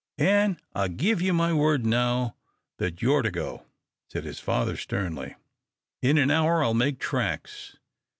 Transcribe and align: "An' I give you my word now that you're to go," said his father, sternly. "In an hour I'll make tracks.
"An' 0.17 0.57
I 0.73 0.87
give 0.87 1.21
you 1.21 1.31
my 1.31 1.53
word 1.53 1.85
now 1.85 2.35
that 2.79 3.03
you're 3.03 3.21
to 3.21 3.29
go," 3.29 3.67
said 4.07 4.23
his 4.23 4.39
father, 4.39 4.75
sternly. 4.75 5.35
"In 6.01 6.17
an 6.17 6.31
hour 6.31 6.63
I'll 6.63 6.73
make 6.73 6.97
tracks. 6.97 7.77